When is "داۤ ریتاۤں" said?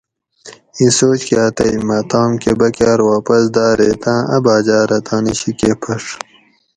3.55-4.21